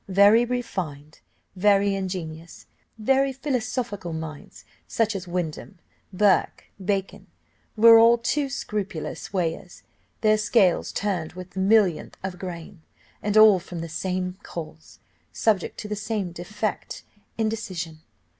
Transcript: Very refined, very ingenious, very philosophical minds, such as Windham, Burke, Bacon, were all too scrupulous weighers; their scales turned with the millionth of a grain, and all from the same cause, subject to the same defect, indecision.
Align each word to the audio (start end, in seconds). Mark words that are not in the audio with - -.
Very 0.07 0.45
refined, 0.45 1.19
very 1.55 1.93
ingenious, 1.93 2.65
very 2.97 3.31
philosophical 3.31 4.13
minds, 4.13 4.65
such 4.87 5.15
as 5.15 5.27
Windham, 5.27 5.77
Burke, 6.11 6.63
Bacon, 6.83 7.27
were 7.75 7.99
all 7.99 8.17
too 8.17 8.49
scrupulous 8.49 9.31
weighers; 9.31 9.83
their 10.21 10.39
scales 10.39 10.91
turned 10.91 11.33
with 11.33 11.51
the 11.51 11.59
millionth 11.59 12.17
of 12.23 12.33
a 12.33 12.37
grain, 12.37 12.81
and 13.21 13.37
all 13.37 13.59
from 13.59 13.81
the 13.81 13.89
same 13.89 14.39
cause, 14.41 14.97
subject 15.31 15.77
to 15.81 15.87
the 15.87 15.95
same 15.95 16.31
defect, 16.31 17.03
indecision. 17.37 17.99